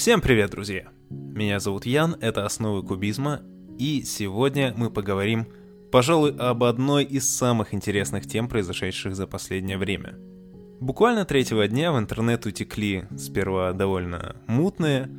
[0.00, 0.88] Всем привет, друзья!
[1.10, 3.42] Меня зовут Ян, это «Основы кубизма»,
[3.78, 5.46] и сегодня мы поговорим,
[5.92, 10.14] пожалуй, об одной из самых интересных тем, произошедших за последнее время.
[10.80, 15.10] Буквально третьего дня в интернет утекли сперва довольно мутные,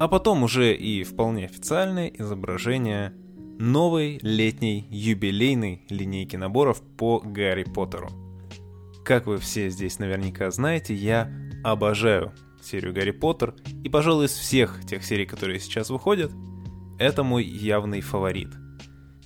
[0.00, 3.12] а потом уже и вполне официальные изображения
[3.60, 8.08] новой летней юбилейной линейки наборов по Гарри Поттеру.
[9.04, 11.30] Как вы все здесь наверняка знаете, я
[11.62, 12.32] обожаю
[12.66, 16.32] серию Гарри Поттер, и, пожалуй, из всех тех серий, которые сейчас выходят,
[16.98, 18.48] это мой явный фаворит.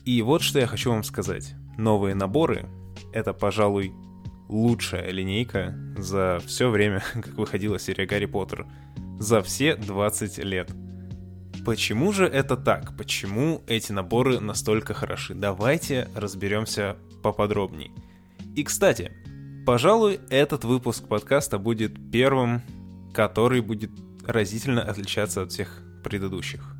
[0.04, 1.54] И вот что я хочу вам сказать.
[1.76, 2.68] Новые наборы—
[3.12, 3.92] это, пожалуй,
[4.48, 8.66] лучшая линейка за все время, как выходила серия Гарри Поттер.
[9.18, 10.70] За все 20 лет.
[11.64, 12.96] Почему же это так?
[12.96, 15.34] Почему эти наборы настолько хороши?
[15.34, 17.92] Давайте разберемся поподробней.
[18.56, 19.12] И, кстати,
[19.66, 22.62] пожалуй, этот выпуск подкаста будет первым
[23.12, 23.90] который будет
[24.24, 26.76] разительно отличаться от всех предыдущих.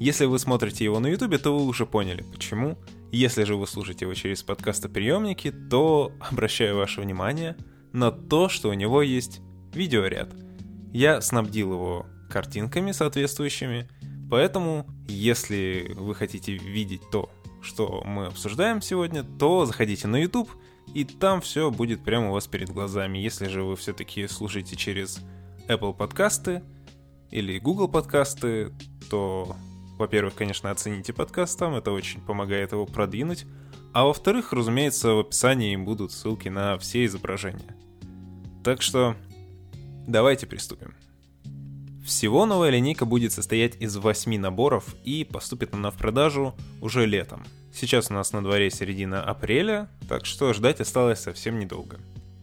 [0.00, 2.78] Если вы смотрите его на ютубе, то вы уже поняли, почему.
[3.10, 7.56] Если же вы слушаете его через подкастоприемники, то обращаю ваше внимание
[7.92, 9.40] на то, что у него есть
[9.74, 10.32] видеоряд.
[10.92, 13.88] Я снабдил его картинками соответствующими,
[14.30, 17.30] поэтому если вы хотите видеть то,
[17.60, 20.50] что мы обсуждаем сегодня, то заходите на YouTube,
[20.94, 23.18] и там все будет прямо у вас перед глазами.
[23.18, 25.20] Если же вы все-таки слушаете через
[25.68, 26.62] Apple подкасты
[27.30, 28.72] или Google подкасты,
[29.10, 29.54] то,
[29.98, 33.44] во-первых, конечно, оцените подкаст там, это очень помогает его продвинуть,
[33.92, 37.76] а во-вторых, разумеется, в описании будут ссылки на все изображения.
[38.64, 39.14] Так что
[40.06, 40.94] давайте приступим.
[42.04, 47.44] Всего новая линейка будет состоять из 8 наборов и поступит она в продажу уже летом.
[47.74, 51.98] Сейчас у нас на дворе середина апреля, так что ждать осталось совсем недолго.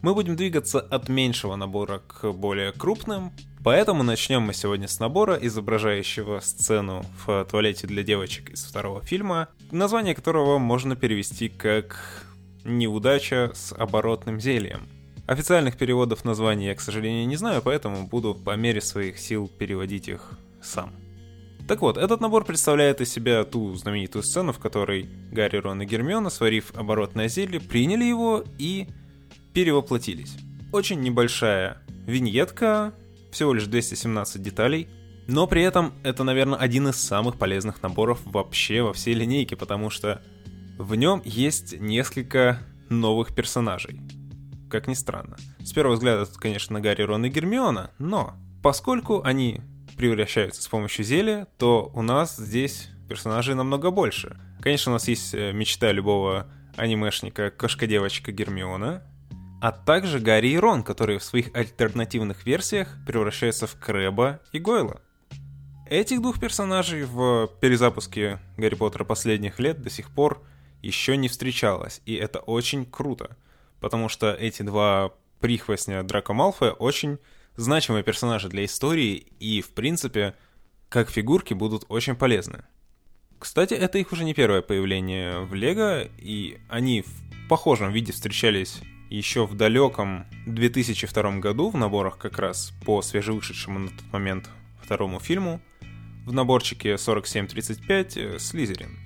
[0.06, 3.32] Мы будем двигаться от меньшего набора к более крупным,
[3.64, 9.48] поэтому начнем мы сегодня с набора, изображающего сцену в туалете для девочек из второго фильма,
[9.72, 12.24] название которого можно перевести как
[12.62, 14.86] «Неудача с оборотным зельем».
[15.26, 20.06] Официальных переводов названия я, к сожалению, не знаю, поэтому буду по мере своих сил переводить
[20.06, 20.92] их сам.
[21.66, 25.84] Так вот, этот набор представляет из себя ту знаменитую сцену, в которой Гарри, Рон и
[25.84, 28.86] Гермиона, сварив оборотное зелье, приняли его и
[29.56, 30.36] перевоплотились.
[30.70, 32.92] Очень небольшая виньетка,
[33.32, 34.86] всего лишь 217 деталей,
[35.28, 39.88] но при этом это, наверное, один из самых полезных наборов вообще во всей линейке, потому
[39.88, 40.20] что
[40.76, 42.58] в нем есть несколько
[42.90, 44.02] новых персонажей.
[44.68, 45.38] Как ни странно.
[45.60, 49.62] С первого взгляда это, конечно, Гарри, Рон и Гермиона, но поскольку они
[49.96, 54.38] превращаются с помощью зелья, то у нас здесь персонажей намного больше.
[54.60, 56.46] Конечно, у нас есть э, мечта любого
[56.76, 59.02] анимешника кошка-девочка Гермиона,
[59.60, 65.00] а также Гарри и Рон, которые в своих альтернативных версиях превращаются в Крэба и Гойла.
[65.88, 70.42] Этих двух персонажей в перезапуске Гарри Поттера последних лет до сих пор
[70.82, 73.36] еще не встречалось, и это очень круто,
[73.80, 77.18] потому что эти два прихвостня Драко Малфоя очень
[77.56, 80.34] значимые персонажи для истории и, в принципе,
[80.88, 82.64] как фигурки будут очень полезны.
[83.38, 88.80] Кстати, это их уже не первое появление в Лего, и они в похожем виде встречались
[89.10, 94.50] еще в далеком 2002 году в наборах как раз по свежевышедшему на тот момент
[94.82, 95.60] второму фильму
[96.24, 98.98] в наборчике 4735 э, Слизерин.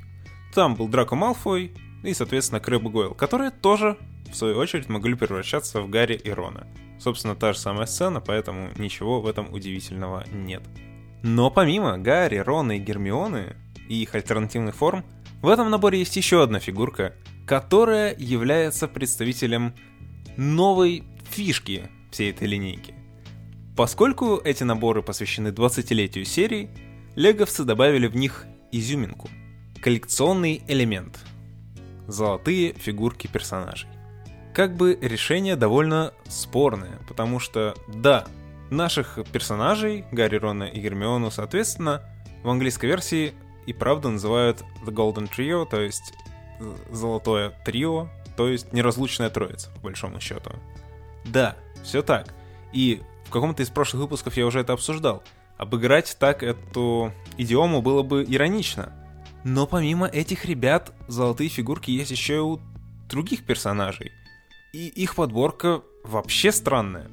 [0.55, 1.73] Там был Драко Малфой
[2.03, 3.99] и, соответственно, Крэб Гойл, которые тоже,
[4.31, 6.67] в свою очередь, могли превращаться в Гарри и Рона.
[6.99, 10.63] Собственно, та же самая сцена, поэтому ничего в этом удивительного нет.
[11.23, 13.57] Но помимо Гарри, Рона и Гермионы
[13.89, 15.05] и их альтернативных форм,
[15.43, 17.15] в этом наборе есть еще одна фигурка,
[17.47, 19.75] которая является представителем
[20.41, 22.95] новой фишки всей этой линейки.
[23.77, 26.71] Поскольку эти наборы посвящены 20-летию серии,
[27.15, 29.29] леговцы добавили в них изюминку.
[29.83, 31.19] Коллекционный элемент.
[32.07, 33.91] Золотые фигурки персонажей.
[34.55, 38.25] Как бы решение довольно спорное, потому что, да,
[38.71, 42.03] наших персонажей, Гарри, Рона и Гермиону, соответственно,
[42.43, 43.35] в английской версии
[43.67, 46.15] и правда называют The Golden Trio, то есть
[46.91, 48.09] золотое трио,
[48.41, 50.53] то есть неразлучная троица, по большому счету.
[51.27, 52.33] Да, все так.
[52.73, 55.23] И в каком-то из прошлых выпусков я уже это обсуждал.
[55.59, 58.95] Обыграть так эту идиому было бы иронично.
[59.45, 62.61] Но помимо этих ребят, золотые фигурки есть еще и у
[63.11, 64.11] других персонажей.
[64.73, 67.11] И их подборка вообще странная.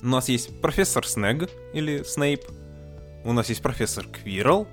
[0.00, 2.40] У нас есть профессор Снег, или Снейп,
[3.22, 4.66] у нас есть профессор Квирл,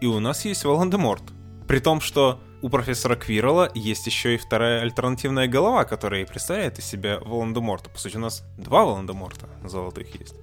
[0.00, 1.24] и у нас есть Волан-де-Морт.
[1.66, 6.86] При том, что у профессора Квирла есть еще и вторая альтернативная голова, которая представляет из
[6.86, 7.88] себя Волан-де-Морта.
[7.90, 10.34] По сути, у нас два Волан-де-Морта золотых есть.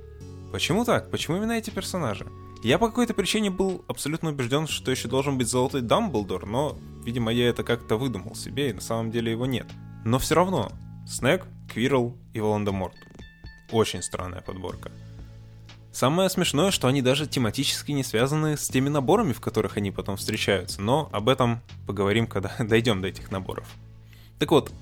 [0.52, 1.12] Почему так?
[1.12, 2.26] Почему именно эти персонажи?
[2.64, 7.32] Я по какой-то причине был абсолютно убежден, что еще должен быть золотой Дамблдор, но, видимо,
[7.32, 9.68] я это как-то выдумал себе, и на самом деле его нет.
[10.06, 10.72] Но все равно,
[11.06, 12.96] Снег, Квирл и Волан-де-Морт.
[13.72, 14.92] Очень странная подборка.
[15.96, 20.18] Самое смешное, что они даже тематически не связаны с теми наборами, в которых они потом
[20.18, 23.66] встречаются, но об этом поговорим, когда дойдем до этих наборов.
[24.38, 24.74] Так вот,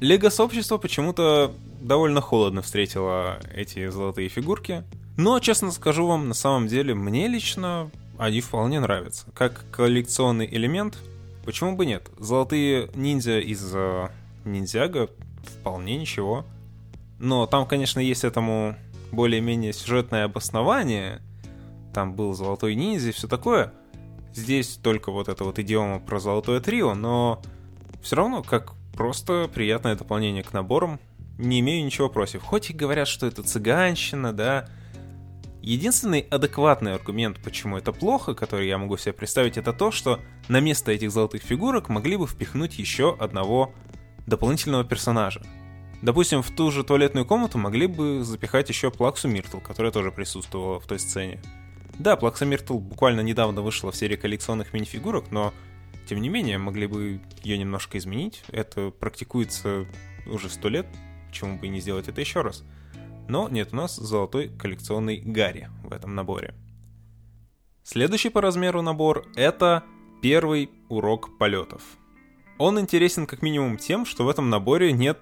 [0.00, 4.84] Лего-сообщество почему-то довольно холодно встретило эти золотые фигурки.
[5.16, 9.24] Но, честно скажу вам, на самом деле, мне лично они вполне нравятся.
[9.34, 10.98] Как коллекционный элемент,
[11.46, 12.10] почему бы нет?
[12.18, 14.10] Золотые ниндзя из uh,
[14.44, 15.08] Ниндзяга
[15.60, 16.44] вполне ничего.
[17.18, 18.76] Но там, конечно, есть этому
[19.12, 21.20] более-менее сюжетное обоснование.
[21.94, 23.72] Там был золотой ниндзя и все такое.
[24.34, 27.42] Здесь только вот эта вот идиома про золотое трио, но
[28.02, 30.98] все равно, как Просто приятное дополнение к наборам.
[31.38, 32.42] Не имею ничего против.
[32.42, 34.68] Хоть и говорят, что это цыганщина, да.
[35.62, 40.18] Единственный адекватный аргумент, почему это плохо, который я могу себе представить, это то, что
[40.48, 43.72] на место этих золотых фигурок могли бы впихнуть еще одного
[44.26, 45.42] дополнительного персонажа.
[46.02, 50.78] Допустим, в ту же туалетную комнату могли бы запихать еще Плаксу Миртл, которая тоже присутствовала
[50.78, 51.40] в той сцене.
[51.98, 55.52] Да, Плакса Миртл буквально недавно вышла в серии коллекционных мини-фигурок, но
[56.08, 58.42] тем не менее, могли бы ее немножко изменить.
[58.48, 59.86] Это практикуется
[60.26, 60.86] уже сто лет,
[61.28, 62.64] почему бы и не сделать это еще раз.
[63.28, 66.54] Но нет, у нас золотой коллекционный Гарри в этом наборе.
[67.82, 69.82] Следующий по размеру набор— это
[70.22, 71.82] первый урок полетов.
[72.56, 75.18] Он интересен как минимум тем, что в этом наборе нет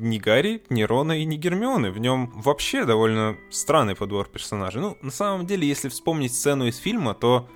[0.00, 1.90] ни Гарри, ни Рона и ни Гермионы.
[1.90, 4.80] В нем вообще довольно странный подбор персонажей.
[4.80, 7.48] Ну, на самом деле, если вспомнить сцену из фильма, то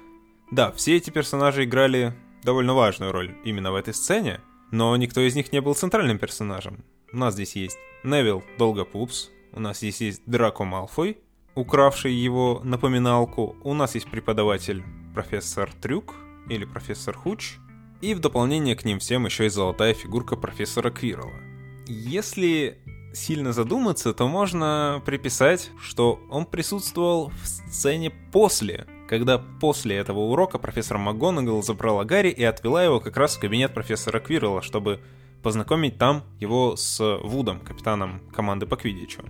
[0.51, 4.41] да, все эти персонажи играли довольно важную роль именно в этой сцене,
[4.71, 6.85] но никто из них не был центральным персонажем.
[7.13, 11.19] У нас здесь есть Невил Долгопупс, у нас здесь есть Драко Малфой,
[11.55, 14.83] укравший его напоминалку, у нас есть преподаватель
[15.15, 16.15] профессор Трюк
[16.49, 17.57] или профессор Хуч,
[18.01, 21.50] и в дополнение к ним всем еще и золотая фигурка профессора Квирла.
[21.93, 22.79] Если
[23.13, 30.59] сильно задуматься, то можно приписать, что он присутствовал в сцене после когда после этого урока
[30.59, 35.01] профессор МакГонагал забрала Гарри и отвела его как раз в кабинет профессора Квирла, чтобы
[35.43, 39.25] познакомить там его с Вудом, капитаном команды по Квидичу.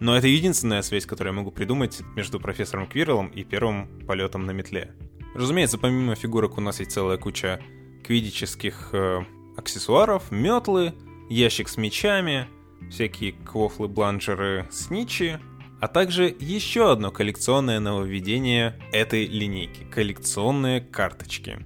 [0.00, 4.52] Но это единственная связь, которую я могу придумать между профессором Квирлом и первым полетом на
[4.52, 4.94] метле.
[5.34, 7.60] Разумеется, помимо фигурок у нас есть целая куча
[8.04, 9.20] квидических э,
[9.58, 10.94] аксессуаров, метлы,
[11.28, 12.48] ящик с мечами,
[12.90, 15.40] всякие квофлы-бланжеры, сничи,
[15.80, 21.58] а также еще одно коллекционное нововведение этой линейки— коллекционные карточки.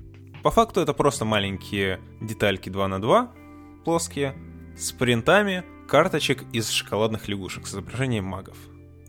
[0.42, 3.32] По факту это просто маленькие детальки 2 на 2
[3.84, 4.34] плоские,
[4.76, 8.56] с принтами карточек из шоколадных лягушек с изображением магов.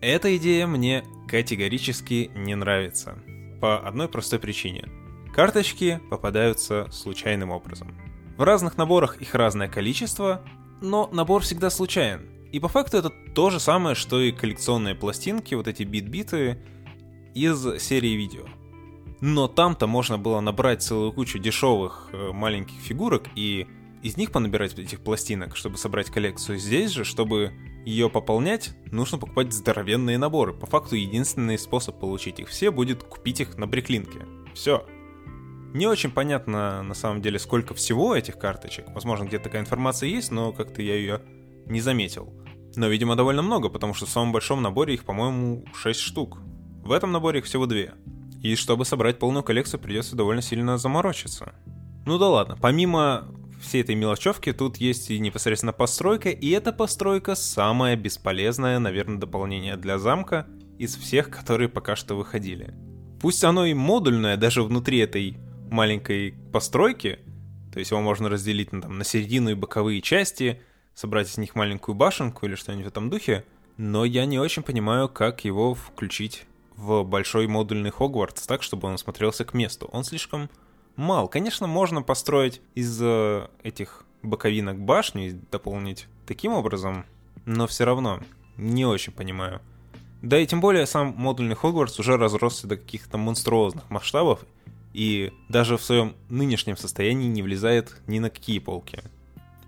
[0.00, 3.18] Эта идея мне категорически не нравится.
[3.60, 4.88] По одной простой причине.
[5.34, 7.94] Карточки попадаются случайным образом.
[8.40, 10.40] В разных наборах их разное количество,
[10.80, 12.26] но набор всегда случайен.
[12.52, 16.56] И по факту это то же самое, что и коллекционные пластинки, вот эти бит-биты
[17.34, 18.46] из серии видео.
[19.20, 23.66] Но там-то можно было набрать целую кучу дешевых э, маленьких фигурок и
[24.02, 26.56] из них понабирать этих пластинок, чтобы собрать коллекцию.
[26.56, 27.52] Здесь же, чтобы
[27.84, 30.54] ее пополнять, нужно покупать здоровенные наборы.
[30.54, 34.20] По факту единственный способ получить их все будет купить их на бриклинке.
[34.54, 34.86] Все.
[35.72, 38.86] Не очень понятно на самом деле, сколько всего этих карточек.
[38.88, 41.22] Возможно, где-то такая информация есть, но как-то я ее
[41.66, 42.32] не заметил.
[42.76, 46.38] Но, видимо, довольно много, потому что в самом большом наборе их, по-моему, 6 штук.
[46.82, 47.78] В этом наборе их всего 2.
[48.42, 51.52] И чтобы собрать полную коллекцию, придется довольно сильно заморочиться.
[52.06, 53.28] Ну да ладно, помимо
[53.60, 59.76] всей этой мелочевки, тут есть и непосредственно постройка, и эта постройка самое бесполезное, наверное, дополнение
[59.76, 60.46] для замка
[60.78, 62.74] из всех, которые пока что выходили.
[63.20, 65.38] Пусть оно и модульное даже внутри этой
[65.70, 67.18] маленькой постройки,
[67.72, 70.60] то есть его можно разделить на, там, на середину и боковые части,
[70.94, 73.44] собрать из них маленькую башенку или что-нибудь в этом духе,
[73.76, 76.44] но я не очень понимаю, как его включить
[76.76, 79.88] в большой модульный Хогвартс так, чтобы он смотрелся к месту.
[79.92, 80.50] Он слишком
[80.96, 81.28] мал.
[81.28, 87.04] Конечно, можно построить из э, этих боковинок башню и дополнить таким образом,
[87.46, 88.20] но все равно
[88.56, 89.60] не очень понимаю.
[90.22, 94.40] Да и тем более сам модульный Хогвартс уже разросся до каких-то монструозных масштабов
[94.92, 99.02] и даже в своем нынешнем состоянии не влезает ни на какие полки.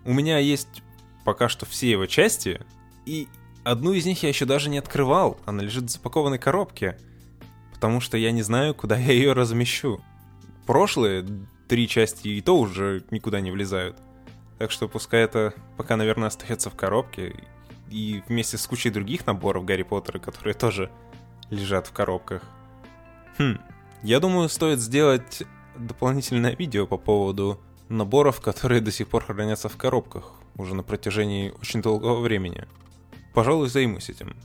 [0.05, 0.83] У меня есть
[1.23, 2.61] пока что все его части,
[3.05, 3.27] и
[3.63, 6.97] одну из них я еще даже не открывал, она лежит в запакованной коробке,
[7.73, 10.01] потому что я не знаю, куда я ее размещу.
[10.65, 11.25] Прошлые
[11.67, 13.97] три части и то уже никуда не влезают.
[14.59, 17.35] Так что пускай это пока, наверное, остается в коробке.
[17.89, 20.89] И вместе с кучей других наборов Гарри Поттера, которые тоже
[21.49, 22.43] лежат в коробках.
[23.37, 23.57] Хм,
[24.03, 25.43] я думаю, стоит сделать
[25.77, 31.53] дополнительное видео по поводу наборов, которые до сих пор хранятся в коробках уже на протяжении
[31.61, 32.67] очень долгого времени.
[33.33, 34.35] Пожалуй, займусь этим.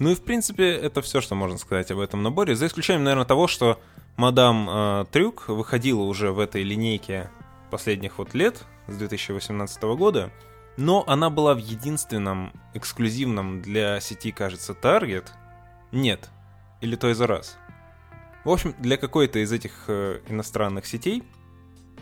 [0.00, 3.26] Ну и в принципе это все, что можно сказать об этом наборе, за исключением, наверное,
[3.26, 3.80] того, что
[4.16, 7.30] мадам э, Трюк выходила уже в этой линейке
[7.70, 10.30] последних вот лет, с 2018 года,
[10.76, 15.26] но она была в единственном эксклюзивном для сети, кажется, Target.
[15.92, 16.30] Нет,
[16.80, 17.58] или то из раз.
[18.48, 21.22] В общем, для какой-то из этих э, иностранных сетей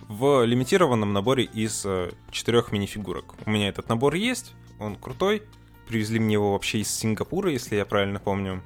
[0.06, 3.34] в лимитированном наборе из э, четырех мини-фигурок.
[3.44, 5.42] У меня этот набор есть, он крутой.
[5.88, 8.62] Привезли мне его вообще из Сингапура, если я правильно помню.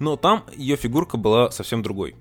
[0.00, 2.16] Но там ее фигурка была совсем другой.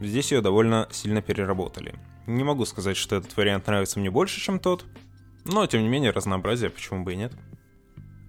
[0.00, 1.94] Здесь ее довольно сильно переработали.
[2.26, 4.86] Не могу сказать, что этот вариант нравится мне больше, чем тот,
[5.44, 7.34] но тем не менее разнообразие, почему бы и нет.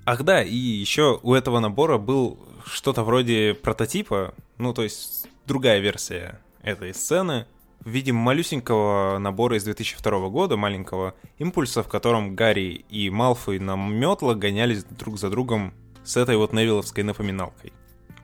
[0.06, 5.80] Ах да, и еще у этого набора был что-то вроде прототипа, ну то есть другая
[5.80, 7.46] версия этой сцены,
[7.80, 13.76] в виде малюсенького набора из 2002 года, маленького импульса, в котором Гарри и Малфой на
[13.76, 15.74] метлах гонялись друг за другом
[16.04, 17.74] с этой вот Невиловской напоминалкой.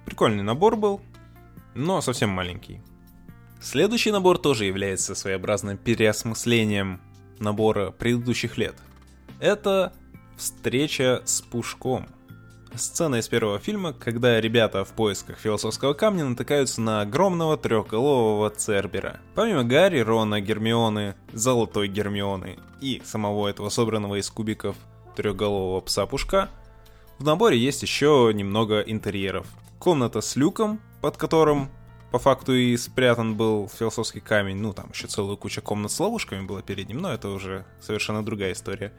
[0.05, 1.01] Прикольный набор был,
[1.75, 2.81] но совсем маленький.
[3.61, 7.01] Следующий набор тоже является своеобразным переосмыслением
[7.39, 8.75] набора предыдущих лет.
[9.41, 9.93] Это
[10.37, 12.07] встреча с Пушком–
[12.75, 19.19] Сцена из первого фильма, когда ребята в поисках философского камня натыкаются на огромного трехголового Цербера.
[19.35, 24.75] Помимо Гарри, Рона, Гермионы, Золотой Гермионы и самого этого собранного из кубиков
[25.15, 26.49] трехголового пса-пушка,
[27.17, 29.47] в наборе есть еще немного интерьеров.
[29.79, 31.69] Комната с люком, под которым
[32.11, 34.57] по факту и спрятан был философский камень.
[34.57, 38.23] Ну, там еще целая куча комнат с ловушками было перед ним, но это уже совершенно
[38.23, 38.93] другая история.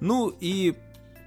[0.00, 0.74] Ну и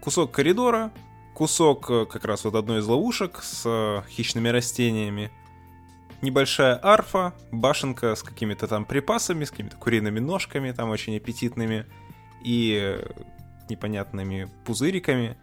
[0.01, 0.91] кусок коридора,
[1.33, 5.31] кусок э, как раз вот одной из ловушек с э, хищными растениями,
[6.21, 11.85] небольшая арфа, башенка с какими-то там припасами, с какими-то куриными ножками, там очень аппетитными,
[12.43, 13.11] и э,
[13.69, 15.37] непонятными пузыриками.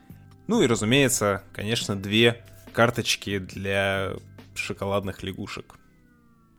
[0.47, 4.13] Ну и, разумеется, конечно, две карточки для
[4.55, 5.77] шоколадных лягушек.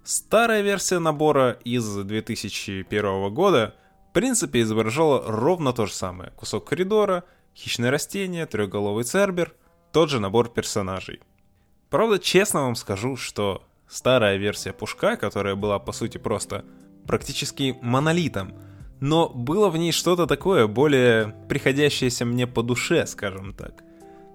[0.04, 3.76] Старая версия набора из 2001 года
[4.10, 6.32] в принципе изображала ровно то же самое.
[6.32, 7.24] Кусок коридора—
[7.58, 9.54] хищное растение, трехголовый цербер,
[9.92, 11.22] тот же набор персонажей.
[11.90, 16.66] Правда, честно вам скажу, что старая версия Пушка, которая была по сути просто
[17.08, 18.54] практически монолитом,
[19.00, 23.84] но было в ней что-то такое более приходящееся мне по душе, скажем так.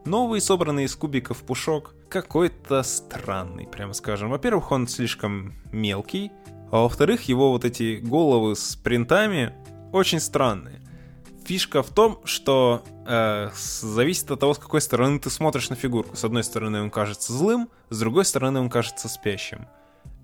[0.05, 4.31] Новый, собранный из кубиков пушок, какой-то странный, прямо скажем.
[4.31, 6.33] Во-первых, он слишком мелкий,
[6.73, 9.55] а во-вторых, его вот эти головы с принтами
[9.93, 10.82] очень странные.
[11.45, 16.17] Фишка в том, что э, зависит от того, с какой стороны ты смотришь на фигурку.
[16.17, 19.67] С одной стороны он кажется злым, с другой стороны он кажется спящим.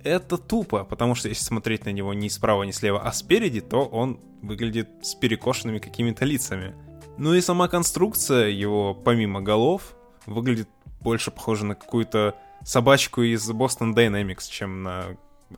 [0.05, 3.85] Это тупо, потому что если смотреть на него не справа, не слева, а спереди, то
[3.85, 6.75] он выглядит с перекошенными какими-то лицами.
[7.17, 9.97] Ну и сама конструкция его, помимо голов,
[10.27, 10.69] выглядит
[11.01, 15.17] больше похожа на какую-то собачку из Boston Dynamics, чем на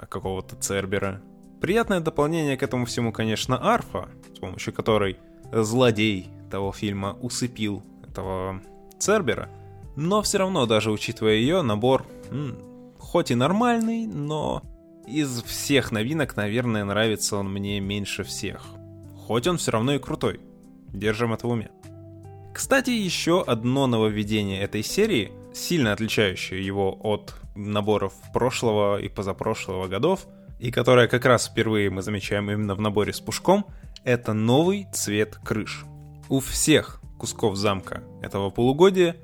[0.08, 1.20] какого-то Цербера.
[1.60, 5.18] Приятное дополнение к этому всему, конечно, арфа, с помощью которой
[5.52, 8.60] злодей того фильма усыпил этого
[8.98, 9.48] Цербера,
[9.96, 12.56] но все равно, даже учитывая ее, набор м,
[12.98, 14.62] хоть и нормальный, но
[15.06, 18.64] из всех новинок, наверное, нравится он мне меньше всех.
[19.26, 20.40] Хоть он все равно и крутой.
[20.92, 21.70] Держим это в уме.
[22.52, 30.26] Кстати, еще одно нововведение этой серии, сильно отличающее его от наборов прошлого и позапрошлого годов,
[30.58, 33.66] и которое как раз впервые мы замечаем именно в наборе с пушком,
[34.04, 35.84] это новый цвет крыш.
[36.28, 39.16] У всех кусков замка этого полугодия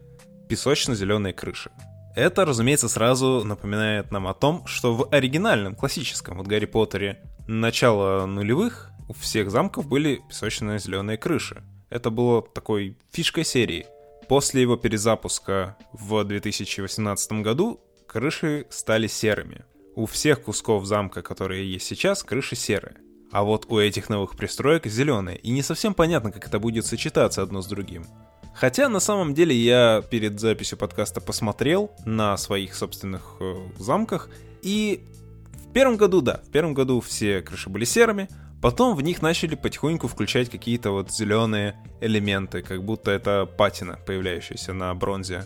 [0.49, 1.71] песочно-зеленые крыши.
[2.15, 8.27] Это, разумеется, сразу напоминает нам о том, что в оригинальном, классическом вот Гарри Поттере начала
[8.27, 11.63] нулевых у всех замков были песочно-зеленые крыши.
[11.91, 13.87] Это было такой фишкой серии.
[14.29, 19.65] После его перезапуска в 2018 году крыши стали серыми.
[19.95, 22.97] У всех кусков замка, которые есть сейчас, крыши серые.
[23.33, 27.43] А вот у этих новых пристроек зеленые, и не совсем понятно, как это будет сочетаться
[27.43, 28.07] одно с другим.
[28.55, 34.31] Хотя на самом деле я перед записью подкаста посмотрел на своих собственных э, замках,
[34.63, 35.05] и
[35.53, 38.29] в первом году, да, в первом году все крыши были серыми,
[38.63, 44.73] потом в них начали потихоньку включать какие-то вот зеленые элементы, как будто это патина, появляющаяся
[44.73, 45.45] на бронзе.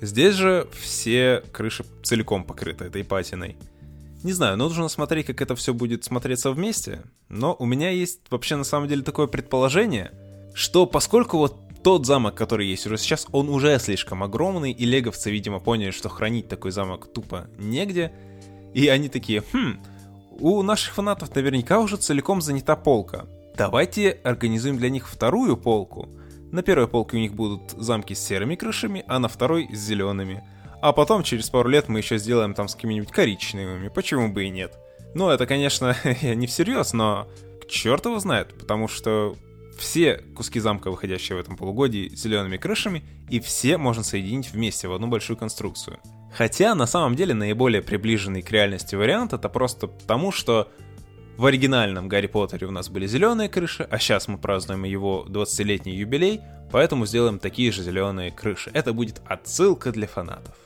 [0.00, 3.56] Здесь же все крыши целиком покрыты этой патиной.
[4.22, 8.56] Не знаю, нужно смотреть, как это все будет смотреться вместе, но у меня есть вообще
[8.56, 10.12] на самом деле такое предположение,
[10.54, 15.32] что поскольку вот Тот замок, который есть уже сейчас, он уже слишком огромный, и леговцы,
[15.32, 18.12] видимо, поняли, что хранить такой замок тупо негде.
[18.72, 19.80] И они такие, хм,
[20.38, 23.26] у наших фанатов наверняка уже целиком занята полка.
[23.56, 26.08] Давайте организуем для них вторую полку.
[26.52, 30.44] На первой полке у них будут замки с серыми крышами, а на второй с зелеными.
[30.82, 34.50] А потом, через пару лет, мы еще сделаем там с какими-нибудь коричневыми, почему бы и
[34.50, 34.74] нет.
[35.14, 37.28] Ну, это, конечно, не всерьез, но
[37.68, 39.36] черт его знает, потому что
[39.78, 44.92] все куски замка, выходящие в этом полугодии, зелеными крышами, и все можно соединить вместе в
[44.92, 46.00] одну большую конструкцию.
[46.34, 50.68] Хотя, на самом деле, наиболее приближенный к реальности вариант это просто потому, что
[51.36, 55.94] в оригинальном Гарри Поттере у нас были зеленые крыши, а сейчас мы празднуем его 20-летний
[55.94, 56.40] юбилей,
[56.72, 58.72] поэтому сделаем такие же зеленые крыши.
[58.74, 60.56] Это будет отсылка для фанатов.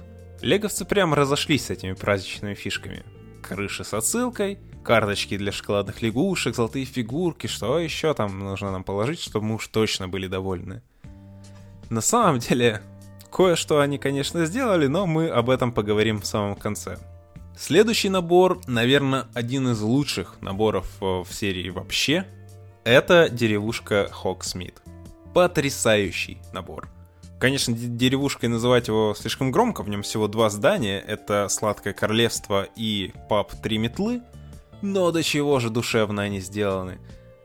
[0.43, 3.05] Леговцы прям разошлись с этими праздничными фишками.
[3.43, 9.21] Крыши с отсылкой, карточки для шоколадных лягушек, золотые фигурки, что еще там нужно нам положить,
[9.21, 10.83] чтобы мы уж точно были довольны.
[11.89, 12.83] На самом деле,
[13.33, 16.99] кое-что они, конечно, сделали, но мы об этом поговорим в самом конце.
[17.57, 22.27] Следующий набор, наверное, один из лучших наборов э, в серии вообще.
[22.85, 24.83] Это деревушка Хоксмит.
[25.33, 26.91] Потрясающий набор.
[27.39, 30.99] Конечно, деревушкой называть его слишком громко, в нем всего два здания.
[30.99, 34.23] Это Сладкое Королевство и паб Три Метлы—
[34.83, 36.99] но до чего же душевно они сделаны.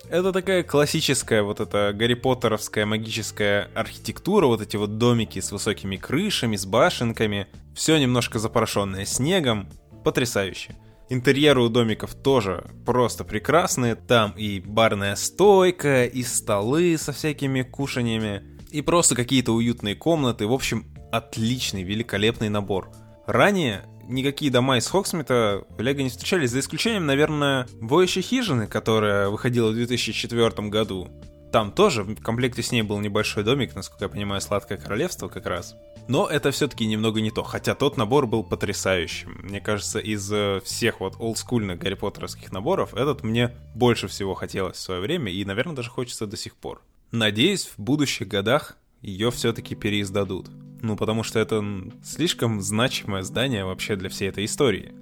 [0.10, 5.95] Это такая классическая вот эта Гарри Поттеровская магическая архитектура, вот эти вот домики с высокими
[5.95, 9.69] крышами, с башенками, все немножко запорошенное снегом,
[10.03, 10.75] потрясающе.
[11.10, 18.50] Интерьеры у домиков тоже просто прекрасные, там и барная стойка, и столы со всякими кушаньями,
[18.71, 22.91] и просто какие-то уютные комнаты, в общем, отличный, великолепный набор.
[23.27, 29.29] Ранее никакие дома из Хоксмита в Лего не встречались, за исключением, наверное, Воющей хижины, которая
[29.29, 31.09] выходила в 2004 году.
[31.51, 35.45] Там тоже в комплекте с ней был небольшой домик, насколько я понимаю, Сладкое Королевство как
[35.45, 35.75] раз.
[36.07, 39.37] Но это все-таки немного не то, хотя тот набор был потрясающим.
[39.43, 44.77] Мне кажется, из э, всех вот олдскульных Гарри Поттеровских наборов, этот мне больше всего хотелось
[44.77, 46.81] в свое время, и, наверное, даже хочется до сих пор.
[47.12, 50.50] Надеюсь, в будущих годах ее все-таки переиздадут.
[50.82, 51.63] Ну, потому что это
[52.04, 54.93] слишком значимое здание вообще для всей этой истории.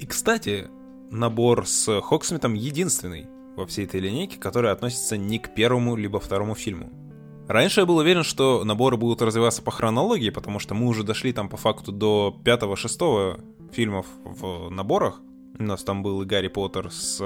[0.00, 0.66] И, кстати,
[1.12, 6.56] набор с Хоксмитом единственный во всей этой линейке, который относится не к первому либо второму
[6.56, 6.90] фильму.
[7.46, 11.32] Раньше я был уверен, что наборы будут развиваться по хронологии, потому что мы уже дошли
[11.32, 13.38] там по факту до пятого-шестого
[13.70, 15.20] фильмов в наборах.
[15.58, 17.22] У нас там был и Гарри Поттер с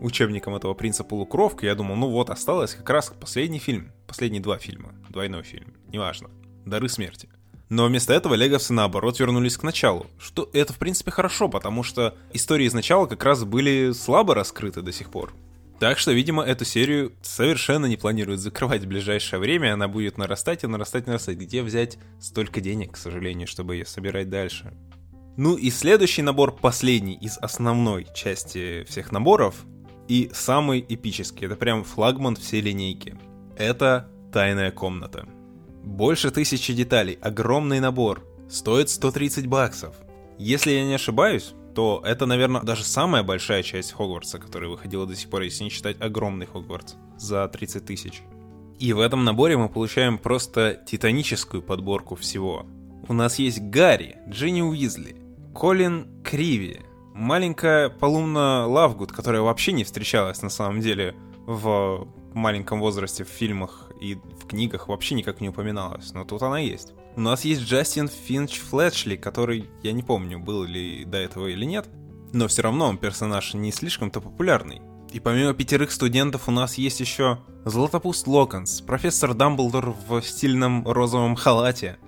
[0.00, 1.66] учебником этого принца полукровка.
[1.66, 3.92] Я думал, ну вот, осталось как раз последний фильм.
[4.06, 4.94] Последние два фильма.
[5.08, 5.74] Двойной фильм.
[5.88, 6.30] Неважно.
[6.66, 7.28] Дары смерти.
[7.68, 12.16] Но вместо этого леговцы наоборот вернулись к началу, что это в принципе хорошо, потому что
[12.32, 15.34] истории из начала как раз были слабо раскрыты до сих пор.
[15.78, 20.64] Так что, видимо, эту серию совершенно не планируют закрывать в ближайшее время, она будет нарастать
[20.64, 21.36] и нарастать и нарастать.
[21.36, 24.74] Где взять столько денег, к сожалению, чтобы ее собирать дальше?
[25.38, 29.54] Ну и следующий набор, последний из основной части всех наборов,
[30.08, 33.16] и самый эпический, это прям флагман всей линейки.
[33.56, 35.28] Это «Тайная комната».
[35.84, 38.26] Больше тысячи деталей, огромный набор.
[38.50, 39.94] Стоит 130 баксов.
[40.38, 45.14] Если я не ошибаюсь, то это, наверное, даже самая большая часть Хогвартса, которая выходила до
[45.14, 48.22] сих пор, если не считать огромный Хогвартс, за 30 тысяч.
[48.80, 52.66] И в этом наборе мы получаем просто титаническую подборку всего.
[53.06, 55.17] У нас есть Гарри, Джинни Уизли,
[55.58, 56.82] Колин Криви,
[57.14, 61.16] маленькая Полумна Лавгуд, которая вообще не встречалась на самом деле
[61.46, 66.60] в маленьком возрасте в фильмах и в книгах вообще никак не упоминалась, но тут она
[66.60, 66.92] есть.
[67.16, 71.64] У нас есть Джастин Финч Флетчли, который, я не помню, был ли до этого или
[71.64, 71.88] нет,
[72.32, 74.80] но все равно он персонаж не слишком-то популярный.
[75.10, 81.34] И помимо пятерых студентов у нас есть еще Златопуст Локонс, профессор Дамблдор в стильном розовом
[81.34, 81.98] халате.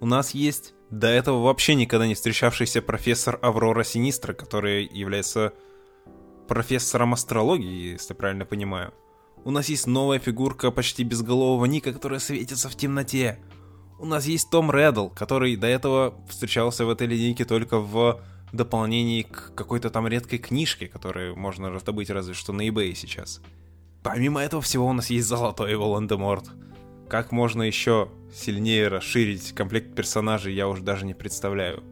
[0.00, 5.52] У нас есть до этого вообще никогда не встречавшийся профессор Аврора Синистра, который является
[6.48, 8.92] профессором астрологии, если правильно понимаю.
[9.44, 13.38] У нас есть новая фигурка почти безголового Ника, которая светится в темноте.
[13.98, 18.20] У нас есть Том Реддл, который до этого встречался в этой линейке только в
[18.52, 23.40] дополнении к какой-то там редкой книжке, которую можно раздобыть разве что на eBay сейчас.
[24.02, 26.50] Помимо этого всего у нас есть Золотой Волан-де-Морт.
[27.10, 31.82] Как можно еще сильнее расширить комплект персонажей, я уже даже не представляю.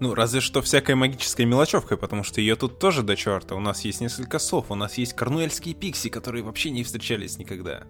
[0.00, 3.54] Ну, разве что всякой магической мелочевкой, потому что ее тут тоже до черта.
[3.54, 7.84] У нас есть несколько сов, у нас есть корнуэльские пикси, которые вообще не встречались никогда.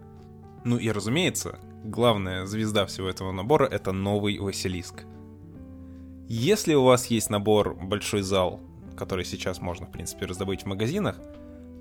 [0.65, 5.07] Ну и разумеется, главная звезда всего этого набора— это новый Василиск.
[6.29, 8.61] Если у вас есть набор «Большой зал»,
[8.97, 11.19] который сейчас можно, в принципе, раздобыть в магазинах,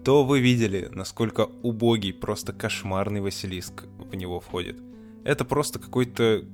[0.03, 4.81] то вы видели, насколько убогий, просто кошмарный Василиск в него входит.
[5.25, 6.45] Это просто какой-то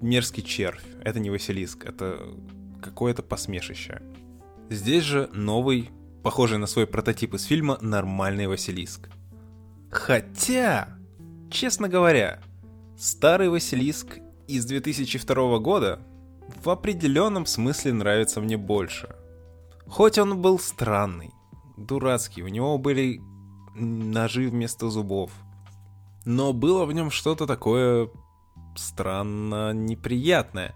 [0.00, 0.84] мерзкий червь.
[1.02, 2.20] Это не Василиск, это
[2.80, 4.02] какое-то посмешище.
[4.70, 5.90] Здесь же новый,
[6.22, 9.08] похожий на свой прототип из фильма, нормальный Василиск.
[9.90, 10.90] Хотя,
[11.50, 12.40] честно говоря,
[12.98, 16.00] старый Василиск из 2002 года
[16.62, 19.16] в определенном смысле нравится мне больше.
[19.86, 21.30] Хоть он был странный,
[21.78, 23.22] дурацкий, у него были
[23.74, 25.30] ножи вместо зубов.
[26.28, 28.10] Но было в нем что-то такое
[28.76, 30.74] странно неприятное.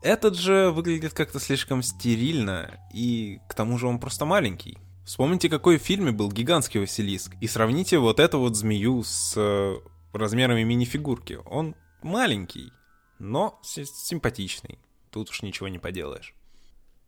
[0.00, 4.78] Этот же выглядит как-то слишком стерильно, и к тому же он просто маленький.
[5.04, 9.76] Вспомните, какой в фильме был гигантский Василиск, и сравните вот эту вот змею с э,
[10.14, 11.38] размерами мини-фигурки.
[11.44, 12.72] Он маленький,
[13.18, 14.78] но симпатичный.
[15.10, 16.34] Тут уж ничего не поделаешь.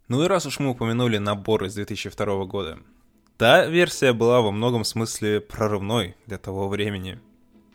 [0.08, 2.78] Ну и раз уж мы упомянули набор из 2002 года,
[3.38, 7.22] та версия была во многом смысле прорывной для того времени.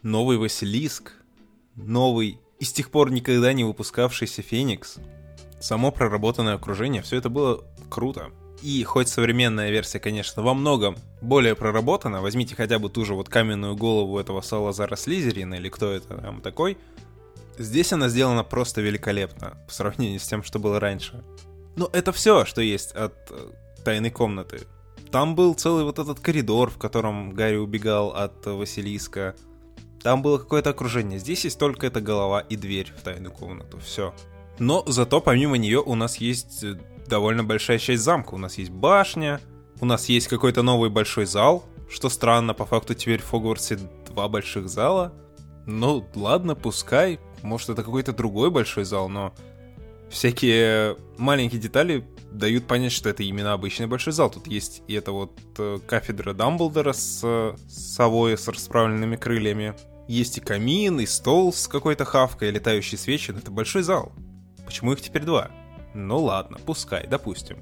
[0.03, 1.13] Новый Василиск,
[1.75, 4.97] новый и с тех пор никогда не выпускавшийся Феникс,
[5.59, 8.31] само проработанное окружение, все это было круто.
[8.61, 13.29] И хоть современная версия, конечно, во многом более проработана, возьмите хотя бы ту же вот
[13.29, 16.77] каменную голову этого Салазара Слизерина, или кто это там такой,
[17.57, 21.23] здесь она сделана просто великолепно, по сравнению с тем, что было раньше.
[21.75, 23.51] Но это все, что есть от э,
[23.83, 24.61] тайной комнаты.
[25.09, 29.35] Там был целый вот этот коридор, в котором Гарри убегал от Василиска,
[30.03, 31.19] там было какое-то окружение.
[31.19, 33.79] Здесь есть только эта голова и дверь в тайную комнату.
[33.79, 34.13] Все.
[34.59, 38.33] Но зато помимо нее у нас есть э, довольно большая часть замка.
[38.33, 39.39] У нас есть башня,
[39.79, 41.65] у нас есть какой-то новый большой зал.
[41.89, 45.13] Что странно, по факту теперь в Хогвартсе два больших зала.
[45.65, 47.19] Ну, ладно, пускай.
[47.41, 49.33] Может, это какой-то другой большой зал, но
[50.09, 54.29] всякие маленькие детали дают понять, что это именно обычный большой зал.
[54.29, 59.75] Тут есть и это вот э, кафедра Дамблдора с э, совой с расправленными крыльями.
[60.07, 63.31] Есть и камин, и стол с какой-то хавкой, и летающие свечи.
[63.31, 64.11] Это большой зал.
[64.65, 65.51] Почему их теперь два?
[65.93, 67.57] Ну ладно, пускай, допустим.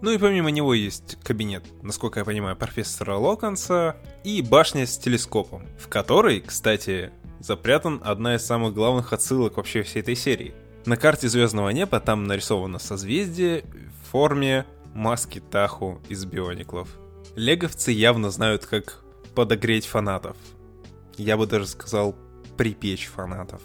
[0.00, 5.66] Ну и помимо него есть кабинет, насколько я понимаю, профессора Локонса и башня с телескопом,
[5.76, 10.54] в которой, кстати, запрятан одна из самых главных отсылок вообще всей этой серии.
[10.86, 16.88] На карте звездного неба там нарисовано созвездие в форме маски Таху из биониклов.
[17.34, 19.02] Леговцы явно знают, как
[19.34, 20.36] подогреть фанатов
[21.18, 22.16] я бы даже сказал,
[22.56, 23.60] припечь фанатов.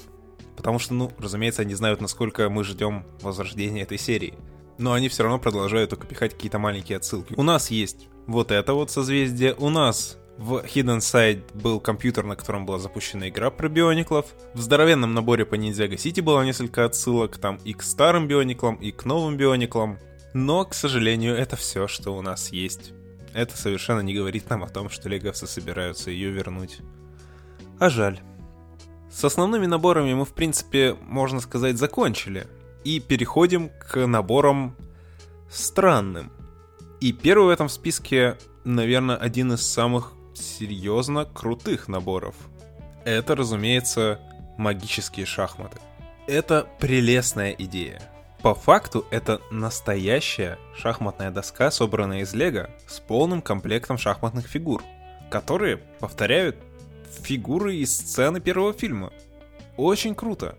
[0.55, 4.35] Потому что, ну, разумеется, они знают, насколько мы ждем возрождения этой серии.
[4.77, 7.33] Но они все равно продолжают только пихать какие-то маленькие отсылки.
[7.37, 12.35] У нас есть вот это вот созвездие, у нас в Hidden Side был компьютер, на
[12.35, 14.25] котором была запущена игра про биониклов.
[14.53, 18.91] В здоровенном наборе по Ниндзяго Сити было несколько отсылок, там и к старым биониклам, и
[18.91, 19.99] к новым биониклам.
[20.33, 22.93] Но, к сожалению, это все, что у нас есть.
[23.33, 26.79] Это совершенно не говорит нам о том, что леговцы собираются ее вернуть.
[27.83, 28.17] А жаль.
[29.11, 32.47] С основными наборами мы, в принципе, можно сказать, закончили.
[32.85, 34.77] И переходим к наборам
[35.51, 36.31] странным.
[37.01, 42.35] И первый в этом списке, наверное, один из самых серьезно крутых наборов.
[43.03, 44.21] Это, разумеется,
[44.57, 45.77] магические шахматы.
[46.25, 48.01] Это прелестная идея.
[48.41, 54.81] По факту это настоящая шахматная доска, собранная из лего, с полным комплектом шахматных фигур,
[55.29, 56.55] которые повторяют
[57.21, 59.11] фигуры из сцены первого фильма.
[59.77, 60.57] Очень круто.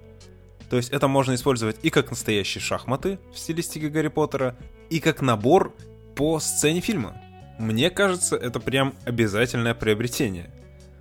[0.71, 4.57] То есть это можно использовать и как настоящие шахматы в стилистике Гарри Поттера,
[4.90, 5.75] и как набор
[6.17, 7.21] по сцене фильма.
[7.59, 10.51] Мне кажется, это прям обязательное приобретение.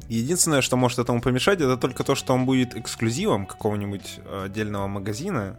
[0.10, 5.58] Единственное, что может этому помешать, это только то, что он будет эксклюзивом какого-нибудь отдельного магазина,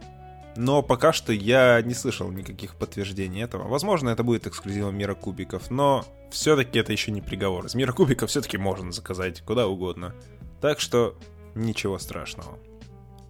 [0.55, 3.67] но пока что я не слышал никаких подтверждений этого.
[3.67, 7.65] Возможно, это будет эксклюзивом мира кубиков, но все-таки это еще не приговор.
[7.65, 10.13] Из мира кубиков все-таки можно заказать куда угодно.
[10.61, 11.17] Так что
[11.55, 12.57] ничего страшного.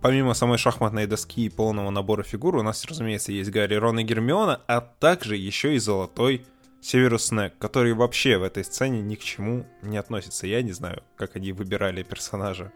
[0.01, 4.03] Помимо самой шахматной доски и полного набора фигур, у нас, разумеется, есть Гарри, Рон и
[4.03, 6.45] Гермиона, а также еще и золотой
[6.79, 10.45] Северус Снег, который вообще в этой сцене ни к чему не относится.
[10.45, 12.71] Я не знаю, как они выбирали персонажа.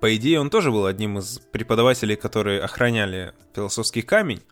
[0.00, 4.42] По идее, он тоже был одним из преподавателей, которые охраняли философский камень,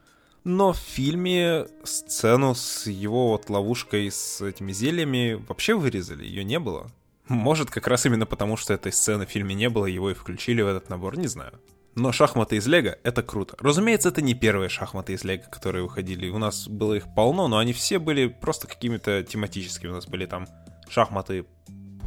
[0.44, 6.58] но в фильме сцену с его вот ловушкой с этими зельями вообще вырезали, ее не
[6.58, 6.90] было.
[7.28, 10.62] Может, как раз именно потому, что этой сцены в фильме не было, его и включили
[10.62, 11.60] в этот набор, не знаю.
[11.94, 13.56] Но шахматы из Лего— это круто.
[13.58, 16.28] Разумеется, это не первые шахматы из Лего, которые выходили.
[16.28, 19.90] У нас было их полно, но они все были просто какими-то тематическими.
[19.90, 20.46] У нас были там
[20.88, 21.46] шахматы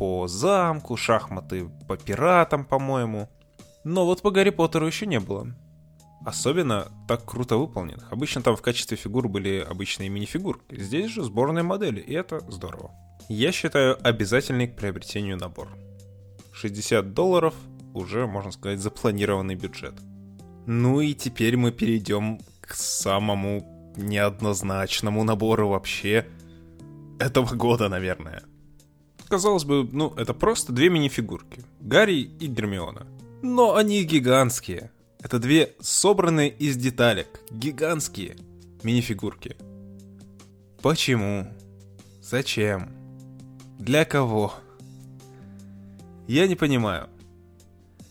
[0.01, 3.29] по замку, шахматы по пиратам, по-моему.
[3.83, 5.55] Но вот по Гарри Поттеру еще не было.
[6.25, 8.11] Особенно так круто выполненных.
[8.11, 10.81] Обычно там в качестве фигур были обычные мини-фигурки.
[10.81, 12.89] Здесь же сборные модели, и это здорово.
[13.29, 15.67] Я считаю обязательный к приобретению набор.
[16.51, 17.53] 60 долларов
[17.93, 19.93] уже, можно сказать, запланированный бюджет.
[20.65, 26.25] Ну и теперь мы перейдем к самому неоднозначному набору вообще
[27.19, 28.41] этого года, наверное.
[29.31, 31.63] Казалось бы, ну, это просто две мини-фигурки.
[31.79, 33.07] Гарри и Гермиона.
[33.41, 34.91] Но они гигантские.
[35.23, 38.35] Это две собранные из деталек, гигантские
[38.83, 39.55] мини-фигурки.
[40.81, 41.47] Почему?
[42.21, 42.89] Зачем?
[43.79, 44.53] Для кого?
[46.27, 47.07] Я не понимаю.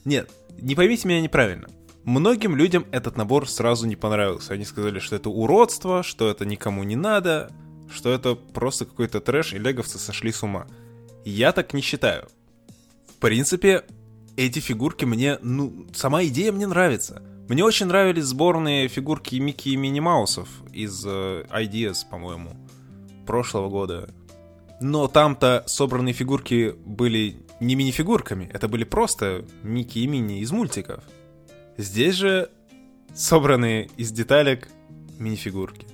[0.06, 1.68] Нет, не поймите меня неправильно.
[2.04, 4.54] Многим людям этот набор сразу не понравился.
[4.54, 7.52] Они сказали, что это уродство, что это никому не надо,
[7.92, 10.66] что это просто какой-то трэш, и леговцы сошли с ума.
[11.24, 12.28] Я так не считаю.
[13.09, 13.85] В принципе,
[14.37, 17.22] эти фигурки мне, ну, сама идея мне нравится.
[17.48, 22.56] Мне очень нравились сборные фигурки Микки и Мини Маусов из uh, Ideas, по-моему,
[23.26, 24.09] прошлого года.
[24.80, 31.04] Но там-то собранные фигурки были не мини-фигурками, это были просто Микки и Мини из мультиков.
[31.76, 32.50] Здесь же
[33.14, 34.68] собранные из деталек
[35.18, 35.87] мини-фигурки.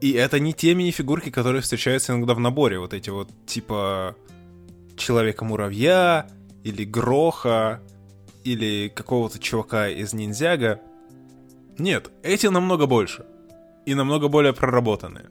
[0.00, 2.78] И это не те мини-фигурки, которые встречаются иногда в наборе.
[2.78, 4.16] Вот эти вот типа
[5.00, 6.28] Человека-муравья
[6.62, 7.80] или Гроха
[8.44, 10.80] или какого-то чувака из Ниндзяга.
[11.78, 13.24] Нет, эти намного больше.
[13.86, 15.30] И намного более проработанные.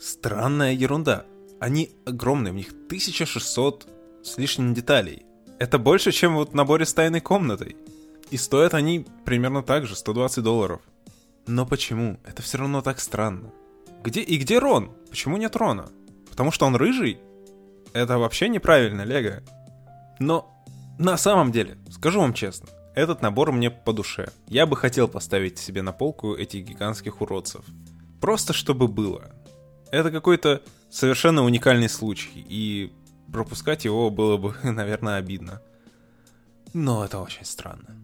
[0.00, 1.24] Странная ерунда.
[1.60, 3.86] Они огромные, у них 1600
[4.24, 5.22] с лишним деталей.
[5.60, 7.76] Это больше, чем вот наборе с тайной комнатой.
[8.30, 10.80] И стоят они примерно так же, 120 долларов.
[11.46, 12.18] Но почему?
[12.24, 13.52] Это все равно так странно.
[14.02, 14.90] Где и где Рон?
[15.08, 15.88] Почему нет Рона?
[16.30, 17.20] Потому что он рыжий?
[17.92, 19.42] Это вообще неправильно, Лего.
[20.18, 20.52] Но
[20.98, 24.30] на самом деле, скажу вам честно, этот набор мне по душе.
[24.48, 27.64] Я бы хотел поставить себе на полку этих гигантских уродцев.
[28.20, 29.30] Просто чтобы было.
[29.92, 32.92] Это какой-то совершенно уникальный случай, и
[33.32, 35.62] пропускать его было бы, наверное, обидно.
[36.74, 37.96] Но это очень странно.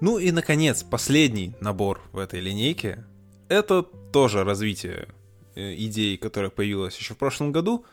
[0.00, 3.04] Ну и, наконец, последний набор в этой линейке.
[3.48, 5.08] Это тоже развитие
[5.54, 7.84] э, идеи, которая появилась еще в прошлом году.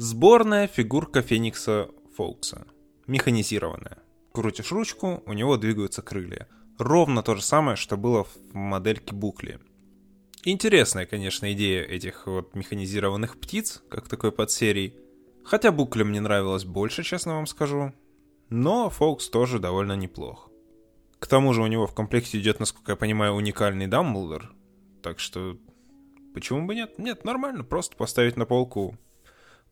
[0.00, 2.68] Сборная фигурка Феникса Фоукса.
[3.08, 3.98] Механизированная.
[4.30, 6.46] Крутишь ручку, у него двигаются крылья.
[6.78, 9.58] Ровно то же самое, что было в модельке Букли.
[10.44, 14.94] Интересная, конечно, идея этих вот механизированных птиц, как такой подсерий.
[15.42, 17.92] Хотя Букля мне нравилась больше, честно вам скажу.
[18.50, 20.48] Но Фокс тоже довольно неплох.
[21.18, 24.52] К тому же у него в комплекте идет, насколько я понимаю, уникальный Дамблдор.
[25.02, 25.58] Так что
[26.34, 27.00] почему бы нет?
[27.00, 28.96] Нет, нормально, просто поставить на полку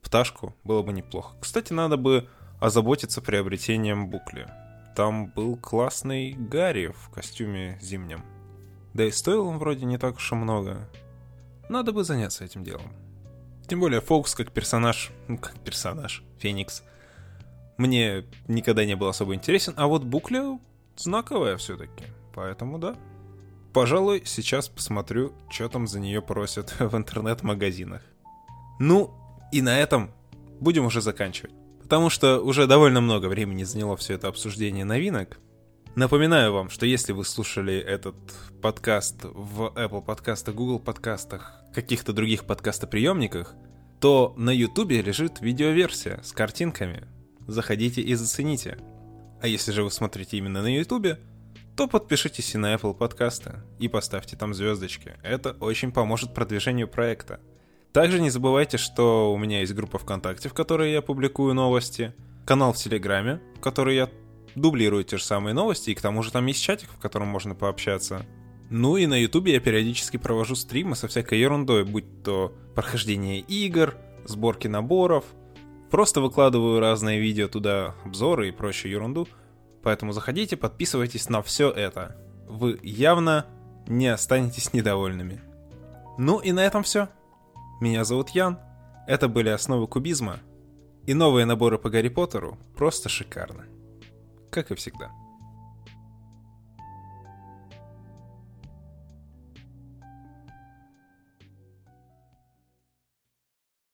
[0.03, 1.37] пташку было бы неплохо.
[1.41, 2.29] Кстати, надо бы
[2.61, 4.49] озаботиться приобретением Букли.
[4.95, 8.25] Там был классный Гарри в костюме зимнем.
[8.95, 10.89] Да и стоил он вроде не так уж и много.
[11.69, 12.93] Надо бы заняться этим делом.
[13.69, 16.83] Тем более Фокс как персонаж, ну как персонаж, Феникс,
[17.77, 20.59] мне никогда не был особо интересен, а вот Букля
[20.97, 22.05] знаковая все-таки,
[22.35, 22.97] поэтому да.
[23.73, 28.03] Пожалуй, сейчас посмотрю, что там за нее просят в интернет-магазинах.
[28.79, 29.13] Ну,
[29.57, 30.11] и на этом
[30.61, 31.55] будем уже заканчивать.
[31.83, 35.39] Потому что уже довольно много времени заняло все это обсуждение новинок.
[35.95, 38.17] Напоминаю вам, что если вы слушали этот
[38.61, 43.55] подкаст в Apple подкастах, Google подкастах, каких-то других подкастоприемниках,
[43.99, 47.07] то на YouTube лежит видеоверсия с картинками.
[47.47, 48.77] Заходите и зацените.
[49.41, 51.19] А если же вы смотрите именно на YouTube,
[51.77, 55.15] то подпишитесь и на Apple подкасты и поставьте там звездочки.
[55.23, 57.41] Это очень поможет продвижению проекта.
[57.97, 62.13] Также не забывайте, что у меня есть группа ВКонтакте, в которой я публикую новости,
[62.45, 64.11] канал в Телеграме, в который я
[64.55, 67.55] дублирую те же самые новости, и к тому же там есть чатик, в котором можно
[67.55, 68.27] пообщаться.
[68.69, 73.95] Ну и на Ютубе я периодически провожу стримы со всякой ерундой, будь то прохождение игр,
[74.27, 75.25] сборки наборов.
[75.91, 79.27] Просто выкладываю разные видео туда, обзоры и прочую ерунду.
[79.83, 82.15] Поэтому заходите, подписывайтесь на все это.
[82.47, 83.47] Вы явно
[83.87, 85.41] не останетесь недовольными.
[86.19, 87.09] Ну и на этом все.
[87.81, 88.59] Меня зовут Ян,
[89.07, 90.39] это были основы кубизма,
[91.05, 93.67] и новые наборы по Гарри Поттеру просто шикарно.
[94.51, 95.11] Как и всегда.